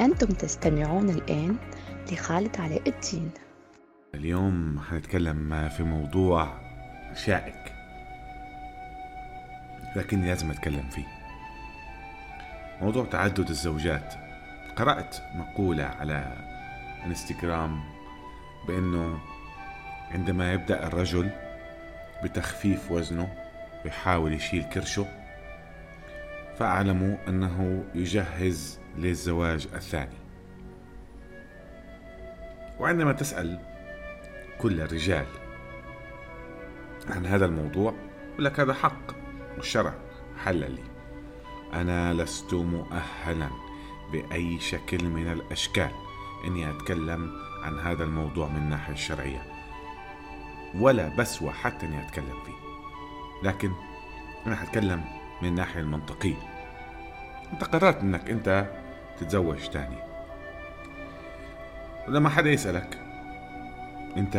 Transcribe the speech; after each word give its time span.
أنتم 0.00 0.26
تستمعون 0.26 1.10
الآن 1.10 1.56
لخالد 2.12 2.60
علاء 2.60 2.88
الدين. 2.88 3.30
اليوم 4.14 4.80
حنتكلم 4.90 5.68
في 5.68 5.82
موضوع 5.82 6.60
شائك 7.14 7.72
لكني 9.96 10.26
لازم 10.26 10.50
أتكلم 10.50 10.88
فيه. 10.90 11.06
موضوع 12.82 13.04
تعدد 13.04 13.48
الزوجات. 13.48 14.14
قرأت 14.76 15.16
مقولة 15.34 15.84
على 15.84 16.36
إنستغرام 17.06 17.80
بأنه 18.68 19.18
عندما 20.10 20.52
يبدأ 20.52 20.86
الرجل 20.86 21.30
بتخفيف 22.24 22.90
وزنه 22.90 23.28
ويحاول 23.84 24.32
يشيل 24.32 24.62
كرشه 24.62 25.06
فأعلموا 26.60 27.16
أنه 27.28 27.84
يجهز 27.94 28.80
للزواج 28.96 29.68
الثاني. 29.74 30.18
وعندما 32.80 33.12
تسأل 33.12 33.60
كل 34.58 34.80
الرجال 34.80 35.26
عن 37.10 37.26
هذا 37.26 37.44
الموضوع 37.44 37.94
يقول 38.32 38.44
لك 38.44 38.60
هذا 38.60 38.74
حق 38.74 39.12
والشرع 39.56 39.94
حل 40.44 40.70
لي. 40.70 40.82
أنا 41.72 42.12
لست 42.14 42.54
مؤهلا 42.54 43.48
بأي 44.12 44.60
شكل 44.60 45.04
من 45.04 45.32
الأشكال 45.32 45.90
إني 46.46 46.70
أتكلم 46.70 47.32
عن 47.62 47.78
هذا 47.78 48.04
الموضوع 48.04 48.48
من 48.48 48.56
الناحية 48.56 48.92
الشرعية. 48.92 49.42
ولا 50.74 51.16
بسوى 51.16 51.50
حتى 51.50 51.86
إني 51.86 52.06
أتكلم 52.06 52.44
فيه. 52.44 52.60
لكن 53.48 53.72
أنا 54.46 54.64
هتكلم 54.64 55.04
من 55.42 55.48
الناحية 55.48 55.80
المنطقية. 55.80 56.49
أنت 57.52 57.64
قررت 57.64 58.00
إنك 58.00 58.30
أنت 58.30 58.70
تتزوج 59.20 59.68
تاني. 59.68 59.98
ولما 62.08 62.28
حدا 62.28 62.50
يسألك. 62.50 62.98
أنت 64.16 64.36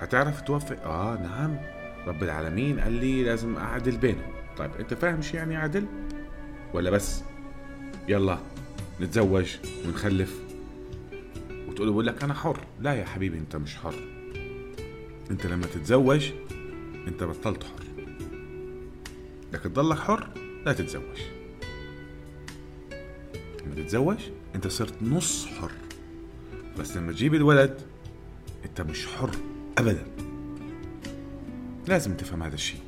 هتعرف 0.00 0.40
توفق؟ 0.40 0.82
آه 0.84 1.18
نعم. 1.22 1.56
رب 2.06 2.22
العالمين 2.22 2.80
قال 2.80 2.92
لي 2.92 3.24
لازم 3.24 3.56
أعدل 3.56 3.96
بينهم. 3.96 4.32
طيب 4.56 4.70
أنت 4.80 4.94
فاهم 4.94 5.22
شو 5.22 5.36
يعني 5.36 5.56
عدل؟ 5.56 5.86
ولا 6.74 6.90
بس 6.90 7.22
يلا 8.08 8.38
نتزوج 9.00 9.56
ونخلف؟ 9.86 10.40
وتقول 11.68 11.90
بقول 11.90 12.06
لك 12.06 12.24
أنا 12.24 12.34
حر. 12.34 12.58
لا 12.80 12.94
يا 12.94 13.04
حبيبي 13.04 13.38
أنت 13.38 13.56
مش 13.56 13.76
حر. 13.76 13.94
أنت 15.30 15.46
لما 15.46 15.66
تتزوج 15.66 16.30
أنت 17.08 17.22
بطلت 17.22 17.64
حر. 17.64 17.84
بدك 19.52 19.60
تضلك 19.60 19.98
حر 19.98 20.28
لا 20.66 20.72
تتزوج. 20.72 21.20
لما 23.64 23.74
تتزوج 23.76 24.18
أنت 24.54 24.66
صرت 24.66 25.02
نص 25.02 25.46
حر. 25.46 25.72
بس 26.78 26.96
لما 26.96 27.12
تجيب 27.12 27.34
الولد 27.34 27.80
أنت 28.64 28.80
مش 28.80 29.06
حر 29.06 29.30
ابدا. 29.78 30.06
لازم 31.88 32.14
تفهم 32.16 32.42
هذا 32.42 32.54
الشيء. 32.54 32.80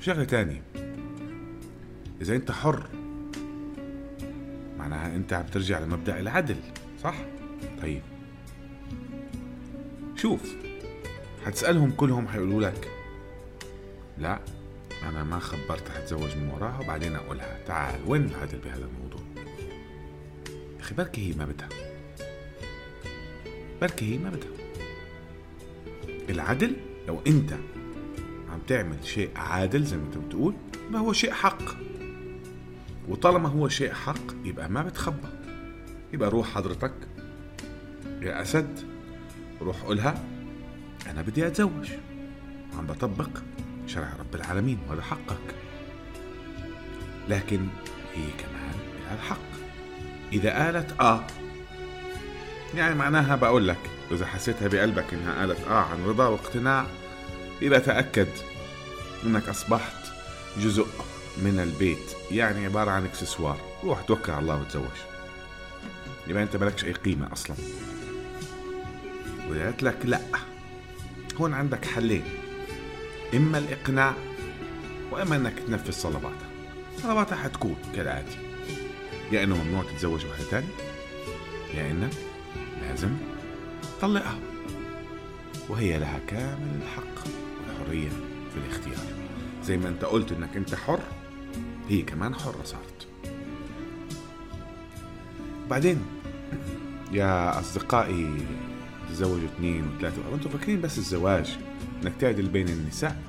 شغلة 0.00 0.24
تانية. 0.24 0.62
إذا 2.20 2.36
أنت 2.36 2.50
حر 2.50 2.86
معناها 4.78 5.16
أنت 5.16 5.32
عم 5.32 5.46
ترجع 5.46 5.78
لمبدأ 5.78 6.20
العدل 6.20 6.56
صح؟ 7.02 7.14
طيب. 7.82 8.02
شوف 10.16 10.54
حتسألهم 11.46 11.90
كلهم 11.90 12.28
حيقولوا 12.28 12.62
لك 12.62 12.88
لا. 14.18 14.40
أنا 15.02 15.24
ما 15.24 15.38
خبرت 15.38 15.88
حتزوج 15.88 16.36
من 16.36 16.50
وراها 16.54 16.80
وبعدين 16.80 17.16
أقولها. 17.16 17.58
تعال 17.66 18.00
وين 18.06 18.24
العدل 18.24 18.58
بهذا 18.58 18.84
الموضوع؟ 18.84 19.20
أخي 20.80 20.94
بركي 20.94 21.30
هي 21.30 21.36
ما 21.36 21.44
بدها. 21.44 21.68
بركي 23.80 24.14
هي 24.14 24.18
ما 24.18 24.30
بدها. 24.30 24.50
العدل 26.30 26.76
لو 27.08 27.20
أنت 27.26 27.52
عم 28.48 28.60
تعمل 28.66 29.04
شيء 29.04 29.30
عادل 29.36 29.84
زي 29.84 29.96
ما 29.96 30.02
أنت 30.04 30.18
بتقول 30.18 30.54
ما 30.90 30.98
هو 30.98 31.12
شيء 31.12 31.32
حق. 31.32 31.62
وطالما 33.08 33.48
هو 33.48 33.68
شيء 33.68 33.92
حق 33.92 34.34
يبقى 34.44 34.70
ما 34.70 34.82
بتخبى. 34.82 35.28
يبقى 36.12 36.30
روح 36.30 36.54
حضرتك. 36.54 36.94
يا 38.22 38.42
أسد 38.42 38.78
روح 39.62 39.82
قولها 39.82 40.24
أنا 41.10 41.22
بدي 41.22 41.46
أتزوج. 41.46 41.90
عم 42.78 42.86
بطبق. 42.86 43.30
شرع 43.88 44.08
رب 44.18 44.34
العالمين 44.34 44.78
وهذا 44.88 45.02
حقك. 45.02 45.54
لكن 47.28 47.68
هي 48.14 48.24
كمان 48.38 48.74
لها 49.04 49.14
الحق 49.14 49.38
إذا 50.32 50.64
قالت 50.64 51.00
آه 51.00 51.26
يعني 52.74 52.94
معناها 52.94 53.36
بقول 53.36 53.68
لك 53.68 53.78
إذا 54.10 54.26
حسيتها 54.26 54.68
بقلبك 54.68 55.14
إنها 55.14 55.40
قالت 55.40 55.60
آه 55.68 55.80
عن 55.84 56.04
رضا 56.04 56.26
واقتناع 56.28 56.86
يبقى 57.62 57.80
تأكد 57.80 58.28
إنك 59.26 59.48
أصبحت 59.48 60.12
جزء 60.58 60.86
من 61.38 61.60
البيت 61.60 62.14
يعني 62.30 62.64
عبارة 62.64 62.90
عن 62.90 63.04
إكسسوار 63.04 63.60
روح 63.84 64.02
توكل 64.02 64.32
على 64.32 64.40
الله 64.42 64.60
وتزوج. 64.60 64.84
يبقى 66.26 66.42
أنت 66.42 66.56
مالكش 66.56 66.84
أي 66.84 66.92
قيمة 66.92 67.32
أصلا. 67.32 67.56
وإذا 69.48 69.64
قالت 69.64 69.82
لك 69.82 69.96
لأ. 70.04 70.20
هون 71.40 71.54
عندك 71.54 71.84
حلين. 71.84 72.24
إما 73.34 73.58
الإقناع 73.58 74.14
وإما 75.12 75.36
إنك 75.36 75.58
تنفذ 75.58 76.02
طلباتها 76.02 76.48
طلباتها 77.04 77.36
حتكون 77.36 77.76
كالآتي. 77.94 78.38
يا 79.32 79.44
إنه 79.44 79.64
ممنوع 79.64 79.82
تتزوج 79.82 80.26
واحدة 80.26 80.50
تانية 80.50 80.68
يا 81.74 81.90
إنك 81.90 82.12
لازم 82.82 83.10
تطلقها. 83.98 84.38
وهي 85.68 85.98
لها 85.98 86.20
كامل 86.26 86.80
الحق 86.82 87.28
والحرية 87.66 88.08
في 88.52 88.56
الاختيار. 88.56 89.06
زي 89.64 89.76
ما 89.76 89.88
أنت 89.88 90.04
قلت 90.04 90.32
إنك 90.32 90.56
أنت 90.56 90.74
حر 90.74 91.00
هي 91.88 92.02
كمان 92.02 92.34
حرة 92.34 92.62
صارت. 92.64 93.06
بعدين 95.70 96.06
يا 97.12 97.60
أصدقائي 97.60 98.36
تزوجوا 99.10 99.48
اثنين 99.56 99.88
وثلاثة 99.96 100.30
وأنتم 100.30 100.50
فاكرين 100.50 100.80
بس 100.80 100.98
الزواج 100.98 101.58
إنك 102.02 102.12
تعدل 102.20 102.48
بين 102.48 102.68
النساء 102.68 103.22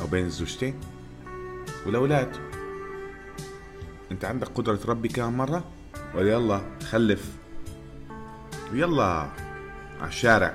أو 0.00 0.06
بين 0.06 0.24
الزوجتين 0.24 0.74
والأولاد. 1.86 2.36
أنت 4.12 4.24
عندك 4.24 4.48
قدرة 4.48 4.76
تربي 4.76 5.08
كم 5.08 5.36
مرة؟ 5.36 5.64
ولا 6.14 6.32
يلا 6.32 6.60
خلف. 6.90 7.32
ويلا 8.72 9.04
على 10.00 10.08
الشارع. 10.08 10.54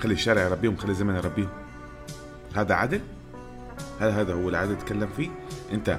خلي 0.00 0.14
الشارع 0.14 0.42
يربيهم 0.42 0.76
خلي 0.76 0.90
الزمن 0.90 1.14
يربيهم. 1.14 1.50
هذا 2.56 2.74
عدل؟ 2.74 3.00
هل 4.00 4.10
هذا 4.10 4.34
هو 4.34 4.48
العدل 4.48 4.78
تتكلم 4.78 5.08
فيه؟ 5.16 5.30
أنت 5.72 5.98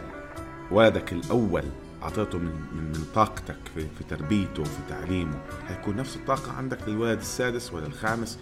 ولدك 0.72 1.14
الأول 1.14 1.64
أعطيته 2.04 2.38
من 2.38 2.52
من, 2.76 2.84
من 2.84 3.06
طاقتك 3.16 3.58
في, 3.76 3.82
في 3.98 4.04
تربيته 4.10 4.62
وفي 4.62 4.80
تعليمه. 4.90 5.42
حيكون 5.68 5.96
نفس 5.96 6.16
الطاقة 6.16 6.52
عندك 6.52 6.78
للولد 6.88 7.20
السادس 7.20 7.74
ولا 7.74 7.88
الخامس 7.88 8.40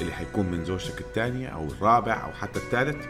اللي 0.00 0.12
حيكون 0.12 0.46
من 0.50 0.64
زوجتك 0.64 1.00
الثانية 1.00 1.48
أو 1.48 1.64
الرابع 1.66 2.24
أو 2.24 2.32
حتى 2.32 2.58
الثالث 2.58 3.06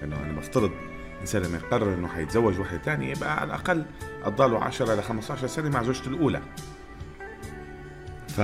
لأنه 0.00 0.16
أنا 0.16 0.32
بفترض 0.32 0.70
الانسان 1.14 1.42
لما 1.42 1.58
يقرر 1.58 1.94
إنه 1.94 2.08
حيتزوج 2.08 2.58
واحدة 2.60 2.78
ثانية 2.78 3.10
يبقى 3.16 3.36
على 3.40 3.46
الأقل 3.46 3.84
له 4.38 4.64
10 4.64 4.94
ل 4.94 5.02
15 5.02 5.46
سنة 5.46 5.68
مع 5.68 5.82
زوجته 5.82 6.08
الأولى. 6.08 6.42
ف 8.28 8.40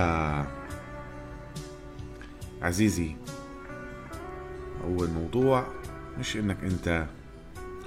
عزيزي 2.62 3.17
هو 4.84 5.05
الموضوع 5.05 5.67
مش 6.19 6.37
إنك 6.37 6.65
أنت 6.65 7.06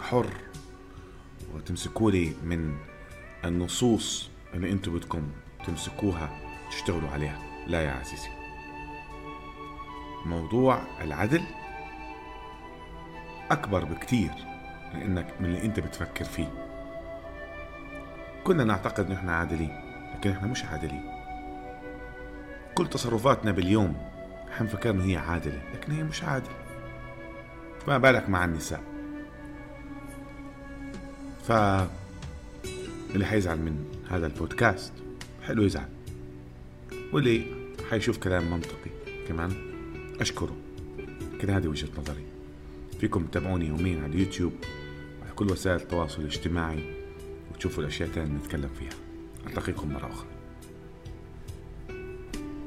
حر 0.02 0.26
وتمسكوا 1.56 2.12
لي 2.12 2.34
من 2.44 2.78
النصوص 3.46 4.30
اللي 4.54 4.72
أنتم 4.72 4.94
بدكم 4.94 5.32
تمسكوها 5.68 6.30
تشتغلوا 6.72 7.10
عليها. 7.10 7.40
لا 7.68 7.82
يا 7.82 7.92
عزيزي. 7.92 8.30
موضوع 10.26 10.82
العدل 11.02 11.44
أكبر 13.52 13.86
بكتير 13.86 14.32
من 14.94 15.02
إنك 15.02 15.34
من 15.40 15.46
اللي 15.46 15.64
أنت 15.66 15.80
بتفكر 15.80 16.26
فيه. 16.26 16.66
كنا 18.44 18.64
نعتقد 18.64 19.06
إن 19.06 19.12
إحنا 19.12 19.36
عادلين 19.36 19.82
لكن 20.16 20.32
إحنا 20.32 20.48
مش 20.48 20.66
عادلين. 20.66 21.04
كل 22.76 22.88
تصرفاتنا 22.88 23.52
باليوم 23.52 23.98
حنفكر 24.58 24.90
إن 24.90 25.02
هي 25.02 25.18
عادلة 25.18 25.62
لكن 25.74 25.92
هي 25.92 26.04
مش 26.04 26.24
عادلة. 26.24 26.56
فما 27.86 27.98
بالك 27.98 28.30
مع 28.30 28.46
النساء. 28.46 28.84
ف 31.50 31.52
اللي 33.14 33.26
حيزعل 33.26 33.58
من 33.58 33.86
هذا 34.10 34.28
البودكاست 34.28 34.94
حلو 35.44 35.64
يزعل. 35.64 35.90
واللي 37.14 37.46
حيشوف 37.90 38.18
كلام 38.18 38.52
منطقي 38.52 38.92
كمان 39.28 39.52
أشكره. 40.22 40.58
لكن 41.34 41.50
هذه 41.50 41.68
وجهة 41.68 41.90
نظري. 41.98 42.24
فيكم 43.00 43.26
تتابعوني 43.26 43.68
يوميا 43.68 44.04
على 44.04 44.14
اليوتيوب 44.14 44.54
وعلى 45.22 45.34
كل 45.36 45.52
وسائل 45.52 45.76
التواصل 45.76 46.22
الاجتماعي 46.22 46.96
تشوفوا 47.60 47.84
الأشياء 47.84 48.10
تانية 48.10 48.38
نتكلم 48.38 48.70
فيها. 48.80 49.00
ألتقيكم 49.48 49.94
مرة 49.94 50.08
أخرى. 50.08 50.39